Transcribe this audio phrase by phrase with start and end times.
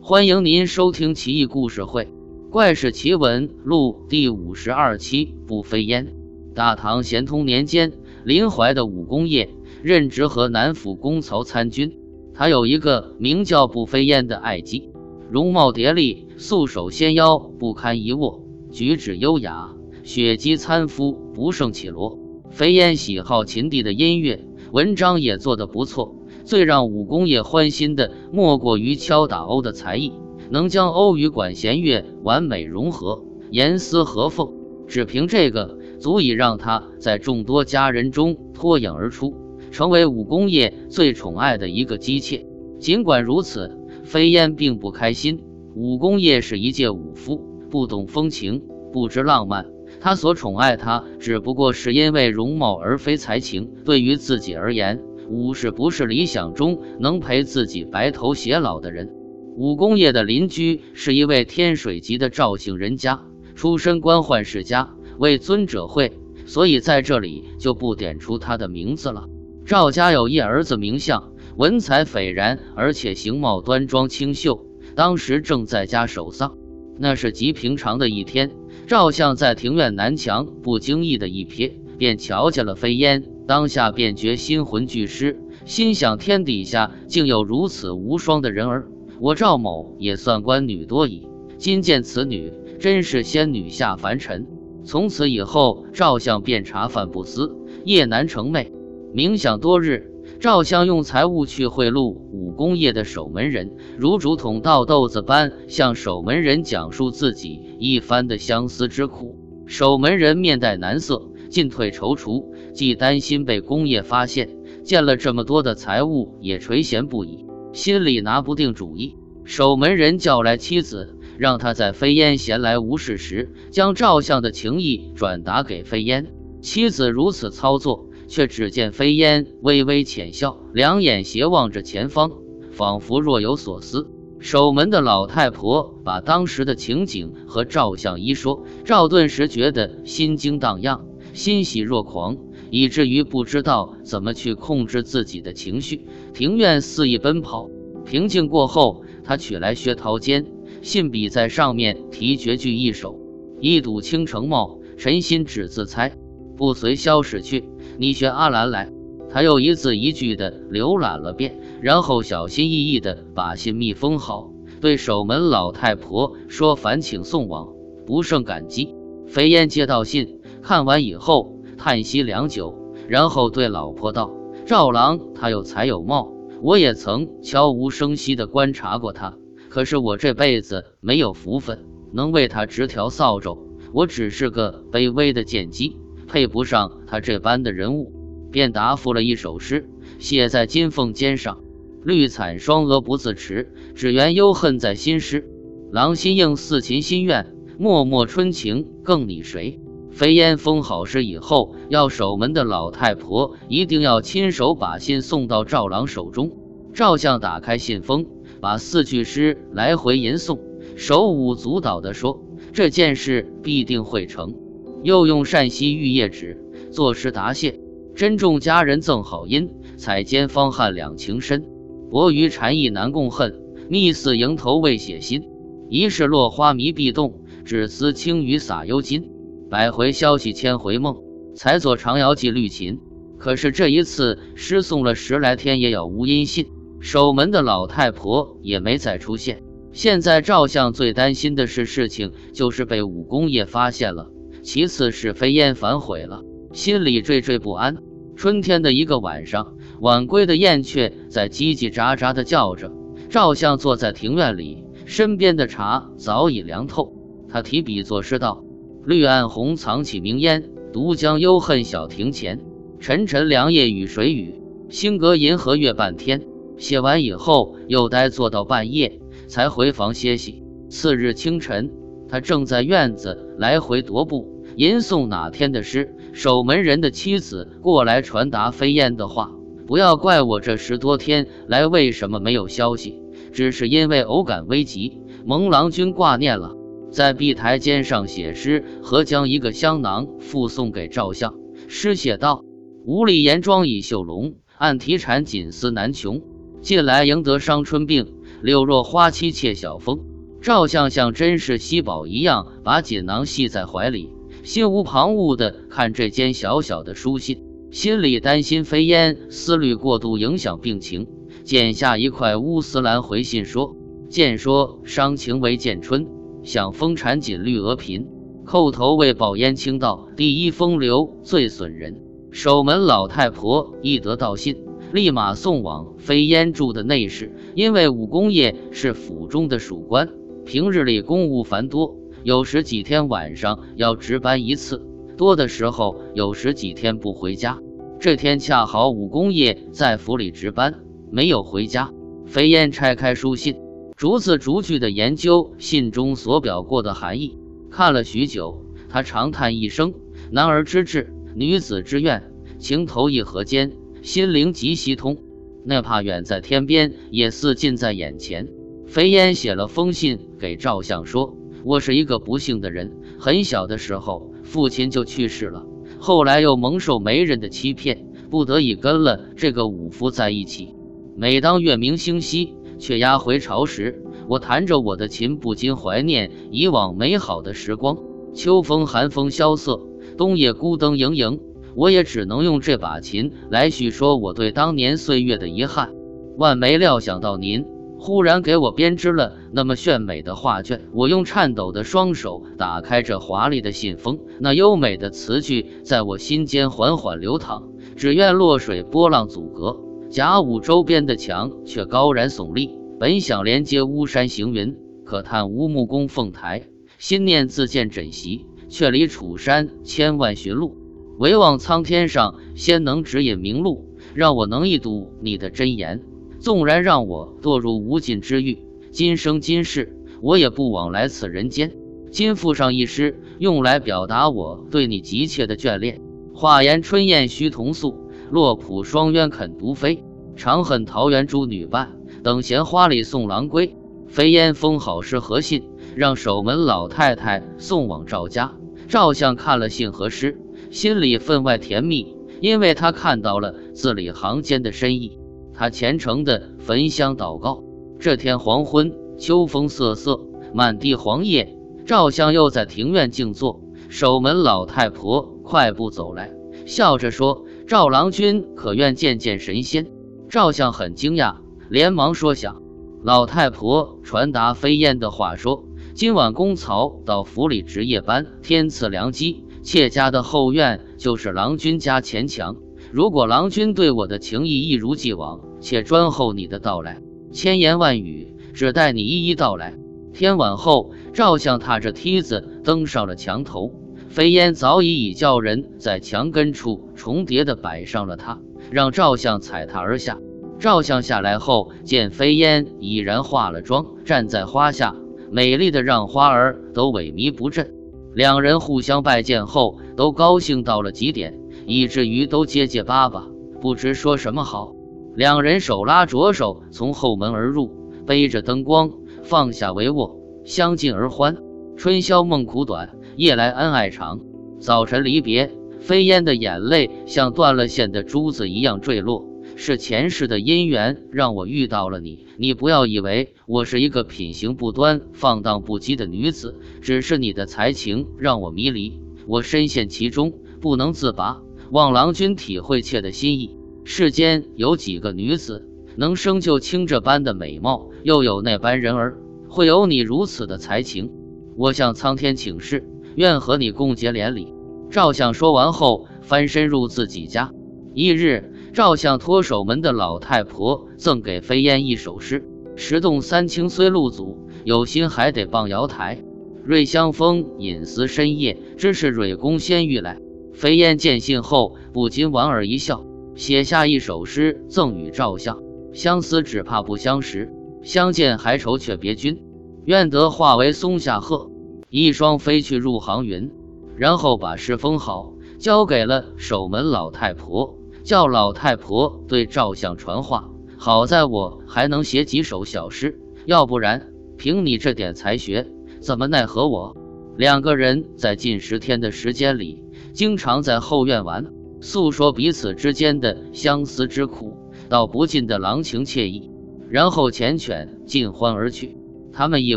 [0.00, 2.04] 欢迎您收听《奇异故事会·
[2.50, 5.34] 怪事奇闻录》第五十二期。
[5.46, 6.12] 不飞烟。
[6.52, 7.92] 大唐咸通年间，
[8.24, 9.48] 临淮的武功业
[9.82, 11.96] 任职河南府公曹参军。
[12.34, 14.90] 他有一个名叫不飞烟的爱姬，
[15.30, 22.18] 容貌蝶丽，素手纤腰，不堪一握，举止优雅，血肌参肤，不胜绮罗。
[22.50, 26.16] 飞烟喜好秦地的音乐，文章也做得不错。
[26.44, 30.12] 最让武功业欢心的，莫过于敲打瓯的才艺，
[30.50, 34.52] 能将瓯与管弦乐完美融合，严丝合缝。
[34.86, 39.34] 只凭这个，足以让他在众多佳人中脱颖而出，
[39.70, 42.46] 成为武功业最宠爱的一个姬妾。
[42.78, 45.42] 尽管如此，飞燕并不开心。
[45.74, 47.40] 武功业是一介武夫，
[47.70, 49.66] 不懂风情，不知浪漫。
[50.00, 53.70] 他所宠爱她，只不过是因为容貌，而非才情。
[53.84, 59.10] 对于自己而言，武士不是理想中能陪自己白头偕老的人。
[59.56, 63.22] 武功业的邻居是一位天水籍的赵姓人家，
[63.54, 66.12] 出身官宦世家，为尊者讳，
[66.44, 69.28] 所以在这里就不点出他的名字了。
[69.64, 74.66] 赵家有一儿子名相，文采斐然，而且形貌端庄清秀。
[74.96, 76.56] 当时正在家守丧，
[76.98, 78.50] 那是极平常的一天。
[78.86, 83.24] 赵相在庭院南墙不经意的一瞥，便瞧见了飞烟。
[83.46, 88.88] 当下便觉心魂俱失，心想天底下竟有如此无双的人儿，
[89.20, 91.28] 我赵某也算官女多矣。
[91.58, 94.46] 今见此女，真是仙女下凡尘。
[94.82, 98.70] 从此以后，赵相便茶饭不思，夜难成寐。
[99.14, 109.38] 冥想多日，赵相用财物去贿赂武功业的守门人，如竹筒倒豆子般向守门人讲述自己一番的相思之苦。
[109.66, 111.28] 守门人面带难色。
[111.54, 114.50] 进退踌躇，既担心被工业发现，
[114.82, 119.14] 见了这么多的财物也垂涎不已，心里拿不定主意。
[119.44, 126.26] 守门人叫来妻子，让他在飞烟闲来无事时，将赵相的情意转达给飞烟。
[126.60, 132.32] 妻子如此操作，却只见飞烟微微浅笑，两眼斜望着前方，
[132.72, 134.10] 仿佛若有所思。
[134.40, 141.06] 守门的老太婆把当时的情景和赵相一说，赵顿时觉得心惊荡漾。
[141.34, 142.38] 欣喜若狂，
[142.70, 146.06] 以至于不知道怎么去控制自己的情绪。
[146.32, 147.68] 庭院肆意奔跑，
[148.06, 150.46] 平静过后，他取来薛涛笺，
[150.80, 153.18] 信笔在上面题绝句一首
[153.60, 156.16] ：“一睹倾城貌，陈心只自猜，
[156.56, 157.64] 不随萧史去，
[157.98, 158.90] 你学阿兰来。”
[159.28, 167.74] 他又一字一句的浏览了遍，然后小心翼翼的把信密封好，对守门老太婆说：“烦请送往，
[168.06, 168.94] 不胜感激。”
[169.26, 170.33] 飞燕接到信。
[170.64, 172.74] 看完以后，叹息良久，
[173.06, 174.32] 然后对老婆道
[174.64, 176.32] ：“赵郎他有才有貌，
[176.62, 179.36] 我也曾悄无声息地观察过他。
[179.68, 183.58] 可是我这辈子没有福分，能为他执条扫帚。
[183.92, 188.10] 我只是个卑微的贱鸡，配不上他这般的人物。”
[188.50, 189.86] 便答复了一首诗，
[190.18, 191.60] 写在金凤笺上
[192.02, 195.46] ：“绿惨双蛾不自持，只缘忧恨在心诗。
[195.90, 199.78] 郎心应似琴心愿，脉脉春情更拟谁？”
[200.14, 206.52] 飞烟封好诗以后，要守门的老太婆一定要亲手把信送到赵郎手中。
[206.92, 208.24] 赵相打开信封，
[208.60, 210.60] 把四句诗来回吟诵，
[210.94, 214.54] 手舞足蹈地说：“这件事必定会成。”
[215.02, 217.80] 又用善溪玉叶纸作诗答谢
[218.14, 221.66] ：“珍重佳人赠好音，彩笺方汉两情深。
[222.08, 225.42] 薄于禅意难共恨，密似蝇头未写心。
[225.90, 229.30] 疑是落花迷壁动，只思轻雨洒幽金。”
[229.70, 231.16] 百回消息千回梦，
[231.56, 233.00] 才作长遥寄绿琴。
[233.38, 236.66] 可是这一次诗送了十来天，也杳无音信。
[237.00, 239.62] 守门的老太婆也没再出现。
[239.92, 244.30] 现在赵相最担心的是事情就是被武功业发现了，
[244.62, 246.42] 其次是飞燕反悔了，
[246.72, 247.96] 心里惴惴不安。
[248.36, 252.90] 春天的一个晚上，晚归的燕雀在叽叽喳喳地叫着。
[253.28, 257.12] 赵相坐在庭院里，身边的茶早已凉透。
[257.48, 258.63] 他提笔作诗道。
[259.06, 262.60] 绿岸红藏起明烟，独将幽恨小庭前。
[263.00, 266.40] 沉沉凉夜雨水雨，星隔银河月半天。
[266.78, 270.62] 写完以后，又呆坐到半夜，才回房歇息。
[270.88, 271.92] 次日清晨，
[272.28, 276.14] 他正在院子来回踱步，吟诵哪天的诗。
[276.32, 279.52] 守门人的妻子过来传达飞燕的话
[279.86, 283.20] ：“不要怪我这十多天来为什么没有消息，
[283.52, 286.74] 只是因为偶感危急，蒙郎君挂念了。”
[287.14, 291.54] 在壁台间上写诗，和将一个香囊附送给赵相。
[291.86, 292.64] 诗写道
[293.06, 296.42] ：“无力言妆已绣龙，暗啼蝉锦丝难穷。
[296.82, 300.22] 近来赢得伤春病，柳若花妻妾晓风。
[300.60, 304.32] 赵相像珍视稀宝一样，把锦囊系在怀里，
[304.64, 307.62] 心无旁骛地看这间小小的书信，
[307.92, 311.28] 心里担心飞烟思虑过度影响病情，
[311.62, 313.94] 剪下一块乌丝兰回信说
[314.28, 316.26] ：“见说伤情为建春，
[316.64, 318.26] 想风产锦绿额贫，
[318.66, 324.76] 叩头为宝烟倾道，第一风流最损人。”守门老太婆一得到信，
[325.12, 330.30] 立马送往飞烟住的内室，因为武功业是府中的属官。
[330.64, 335.04] 平日里公务繁多，有时几天晚上要值班一次，
[335.36, 337.78] 多的时候有时几天不回家。
[338.20, 340.94] 这天恰好武功业在府里值班，
[341.30, 342.12] 没有回家。
[342.46, 343.74] 飞燕拆开书信，
[344.16, 347.58] 逐字逐句地研究信中所表过的含义，
[347.90, 350.14] 看了许久，他长叹一声
[350.52, 353.90] ：“男儿之志，女子之愿，情投意合间，
[354.22, 355.38] 心灵极稀通，
[355.84, 358.68] 哪怕远在天边，也似近在眼前。”
[359.08, 365.84] 肥烟写了封信给赵相，说：“我是一个不幸的人，很小的时候父亲就去世了，
[366.20, 370.94] 后来又蒙受媒人的欺骗，不得已跟了这个武夫在一起。
[371.36, 378.18] 每当月明星稀，却压回巢时，我弹着我的琴，不禁怀念以往美好的时光。
[378.54, 380.00] 秋风寒风萧瑟，
[380.36, 381.60] 冬夜孤灯盈盈，
[381.94, 386.14] 我也只能用这把琴来叙说我对当年岁月的遗憾。
[386.56, 387.84] 万没料想到您。”
[388.16, 397.82] 忽然给我编织了那么炫美的画卷，我用颤抖的双手打开这华丽的信封，那优美的词句在我心间缓缓流淌。
[398.16, 400.00] 只愿落水波浪阻隔，
[400.34, 402.98] 甲午周边的墙却高然耸立。
[403.20, 406.88] 本想连接巫山行云，可叹无木供凤台。
[407.18, 410.96] 心念自见枕席，却离楚山千万寻路。
[411.38, 416.20] 唯望苍天上先能指引明路，让我能一睹你的真颜。
[416.58, 418.78] 纵然让我堕入无尽之狱，
[419.12, 421.92] 今生今世我也不枉来此人间。
[422.32, 426.20] 今附上一诗，用来表达我对你急切的眷恋。
[426.52, 428.23] 话言春燕须同宿，
[428.54, 430.22] 洛浦双鸢肯独飞。
[430.54, 432.12] 长恨桃源诸女伴，
[432.44, 433.96] 等闲花里送郎归。
[434.28, 438.72] 飞烟封好诗和信，让守门老太太送往赵家。
[439.08, 440.56] 赵相看了信和诗，
[440.92, 445.36] 心里分外甜蜜，因为他看到了字里行间的深意。
[445.72, 447.82] 他虔诚的焚香祷告。
[448.20, 450.38] 这天黄昏，秋风瑟瑟，
[450.72, 451.76] 满地黄叶。
[452.06, 456.52] 赵相又在庭院静坐，守门老太婆快步走来，
[456.86, 460.06] 笑着说：“赵郎君可愿见见神仙？”
[460.48, 461.56] 赵相很惊讶，
[461.90, 462.82] 连忙说：“想。”
[463.22, 465.84] 老太婆传达飞燕的话说
[466.14, 472.76] ：“今晚公曹到府里值夜班，天赐良机，妾家的后院就是郎君家前墙。”
[473.12, 477.20] 如果郎君对我的情谊一如既往，且专候你的到来，
[477.52, 479.96] 千言万语只待你一一道来。
[480.32, 483.92] 天晚后，赵相踏着梯子登上了墙头，
[484.34, 488.58] 飞烟早已已叫人在墙根处重叠的摆上了他，
[488.90, 490.40] 让赵相踩踏而下。
[490.80, 495.14] 赵相下来后，见飞烟已然化了妆，站在花下，
[495.52, 497.94] 美丽的让花儿都萎靡不振。
[498.34, 501.56] 两人互相拜见后，都高兴到了极点。
[501.86, 503.46] 以至于都结结巴巴，
[503.80, 504.96] 不知说什么好。
[505.36, 507.88] 两人手拉着手从后门而入，
[508.26, 509.12] 背着灯光，
[509.44, 511.56] 放下帷幄，相敬而欢。
[511.96, 514.40] 春宵梦苦短，夜来恩爱长。
[514.78, 519.44] 早晨离别，飞烟的眼泪像断了线的珠子一样坠落。
[519.76, 522.46] 是前世的姻缘让我遇到了你。
[522.58, 531.60] 你不要以为我是一个品行不端、放荡不羁的女子，只是你的才情让我迷离，我深陷其中不能自拔。
[531.90, 533.76] 望郎君体会妾的心意。
[534.04, 539.38] 世间有几个女子能生就卿这般的美貌，又有那般人儿，
[539.68, 541.32] 会有你如此的才情？
[541.76, 543.04] 我向苍天请示，
[543.36, 544.72] 愿和你共结连理。
[545.10, 547.72] 赵相说完后，翻身入自己家。
[548.14, 552.64] 翌日，赵相托守门的老太婆赠给飞燕一首诗
[552.96, 556.42] ：“石洞三清虽路阻，有心还得傍瑶台。
[556.84, 560.38] 瑞香风隐思深夜，知是蕊宫仙玉来。”
[560.74, 563.24] 飞燕见信后，不禁莞尔一笑，
[563.54, 565.80] 写下一首诗赠与赵相：
[566.12, 567.72] 相思只怕不相识，
[568.02, 569.62] 相见还愁却别君。
[570.04, 571.70] 愿得化为松下鹤，
[572.16, 573.72] 一双飞去入行云。
[574.16, 580.70] 然后把诗封好，交给了守门老太婆，叫老太婆对照相传话。
[580.96, 585.88] 好在我还能写几首小诗，要不然凭你这点才学，
[586.20, 587.16] 怎么奈何我？
[587.56, 590.04] 两个人在近十天的时间里。
[590.32, 591.66] 经常在后院玩，
[592.00, 594.76] 诉说彼此之间的相思之苦，
[595.08, 596.70] 道不尽的郎情妾意。
[597.10, 599.18] 然后缱绻尽欢而去。
[599.52, 599.96] 他们以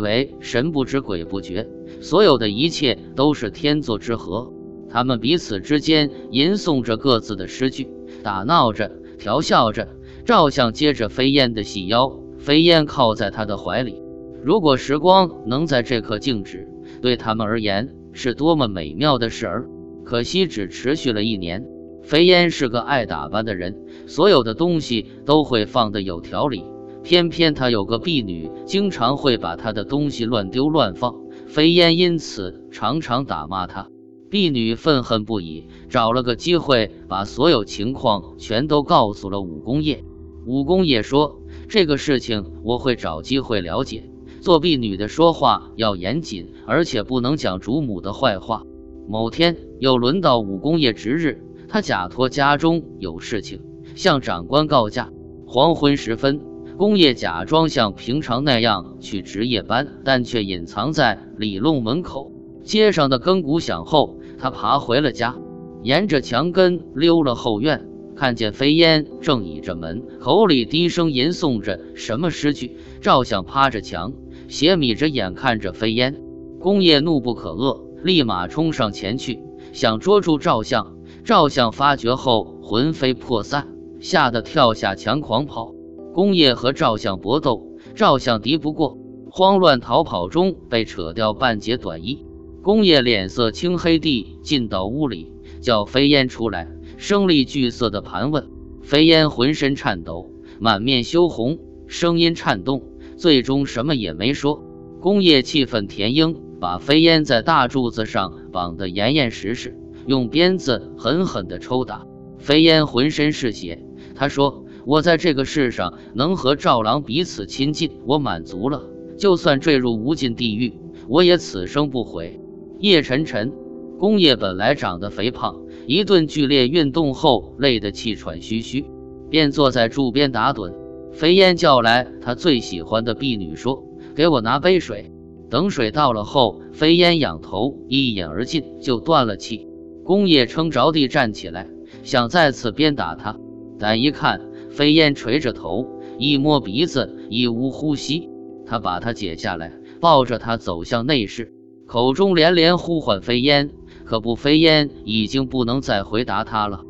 [0.00, 1.68] 为神不知鬼不觉，
[2.00, 4.52] 所有的一切都是天作之合。
[4.90, 7.88] 他们彼此之间吟诵着各自的诗句，
[8.22, 9.88] 打闹着，调笑着。
[10.24, 14.02] 照相接着飞燕的细腰，飞燕靠在他的怀里。
[14.42, 16.68] 如果时光能在这刻静止，
[17.00, 19.68] 对他们而言是多么美妙的事儿。
[20.04, 21.64] 可惜只持续了一年。
[22.02, 23.76] 飞燕是个爱打扮的人，
[24.06, 26.64] 所有的东西都会放得有条理。
[27.02, 31.14] 偏偏他有个婢女，经常会把他的东西乱丢乱放。
[31.48, 33.88] 飞燕因此常常打骂他。
[34.30, 40.04] 婢女愤恨不已，找了个机会把所有情况全都告诉了武公业。
[40.44, 44.10] 武公业说：“这个事情我会找机会了解。
[44.42, 48.64] 做婢女的说话要严谨，而且不能讲主母的坏话。”
[49.08, 53.62] 某天又轮到武公业值日，他假托家中有事情，
[53.94, 55.10] 向长官告假。
[55.46, 56.42] 黄昏时分。
[56.78, 62.30] 工业假装像平常那样去值夜班，但却隐藏在里弄门口。
[62.62, 65.34] 街上的更鼓响后，他爬回了家，
[65.82, 72.76] 沿着墙根溜了后院，看见飞烟正倚着门，口里低声吟诵着什么诗句。
[73.00, 74.12] 赵相趴着墙，
[74.46, 76.14] 斜眯着眼看着飞烟。
[76.60, 79.40] 工业怒不可遏，立马冲上前去，
[79.72, 80.94] 想捉住赵相。
[81.24, 83.66] 赵相发觉后，魂飞魄散，
[83.98, 85.74] 吓得跳下墙狂跑。
[86.18, 88.98] 工业和赵相搏斗，赵相敌不过，
[89.30, 92.26] 慌乱逃跑中被扯掉半截短衣。
[92.60, 98.48] 工业脸色青黑地进到屋里，叫飞烟出来，声厉俱色地盘问。
[98.82, 102.82] 飞烟浑身颤抖，满面羞红，声音颤动，
[103.16, 104.64] 最终什么也没说。
[105.00, 112.04] 工业气愤填膺，把飞烟在大柱子上绑得严严实实，用鞭子狠狠地抽打。
[112.38, 113.84] 飞烟浑身是血，
[114.16, 114.64] 他说。
[114.88, 118.84] 我在这个世上能和赵郎彼此亲近，我满足了。
[119.18, 120.72] 就算坠入无尽地狱，
[121.08, 122.40] 我也此生不悔。
[122.78, 123.52] 夜沉沉，
[123.98, 128.86] 工业本来长得肥胖，一顿剧烈运动后累得气喘吁吁，
[129.28, 130.72] 便坐在柱边打盹。
[131.12, 133.84] 肥烟叫来他最喜欢的婢女，说
[134.16, 135.12] ：“给我拿杯水。”
[135.50, 139.68] 等水到了后，肥烟仰头一饮而尽，就断了气。
[140.02, 141.68] 工业撑着地站起来，
[142.02, 143.36] 想再次鞭打他，
[143.78, 144.47] 但一看。
[144.78, 145.88] 飞燕垂着头，
[146.20, 148.30] 一摸鼻子，已无呼吸。
[148.64, 151.52] 他把他解下来，抱着他走向内室，
[151.88, 153.70] 口中连连呼唤飞燕，
[154.04, 156.84] 可不，飞燕已经不能再回答他了。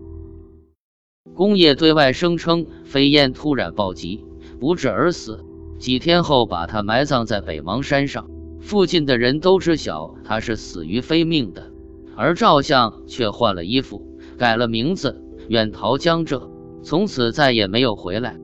[1.35, 4.23] 公爷对外声称飞燕突然暴疾，
[4.61, 5.43] 不治而死，
[5.79, 8.29] 几天后把他埋葬在北邙山上。
[8.61, 11.71] 附近的人都知晓他是死于非命的，
[12.15, 16.51] 而赵相却换了衣服，改了名字，远逃江浙。
[16.83, 18.37] 从此再也没有回来。